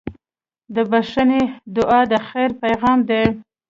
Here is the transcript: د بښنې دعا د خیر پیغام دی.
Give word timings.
د 0.75 0.77
بښنې 0.91 1.41
دعا 1.75 2.01
د 2.11 2.13
خیر 2.27 2.49
پیغام 2.61 2.99
دی. 3.09 3.23